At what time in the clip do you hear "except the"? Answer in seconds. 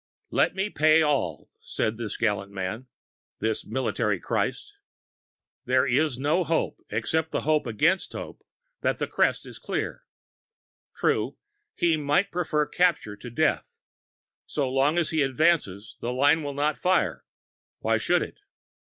6.89-7.41